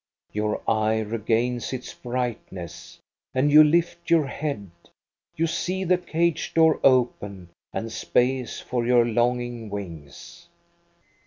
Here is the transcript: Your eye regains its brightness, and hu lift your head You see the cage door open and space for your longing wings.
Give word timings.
Your 0.31 0.63
eye 0.67 1.01
regains 1.01 1.73
its 1.73 1.93
brightness, 1.93 2.97
and 3.35 3.51
hu 3.51 3.63
lift 3.63 4.09
your 4.09 4.25
head 4.25 4.71
You 5.35 5.45
see 5.45 5.83
the 5.83 5.99
cage 5.99 6.55
door 6.55 6.79
open 6.83 7.49
and 7.71 7.91
space 7.91 8.59
for 8.59 8.83
your 8.83 9.05
longing 9.05 9.69
wings. 9.69 10.47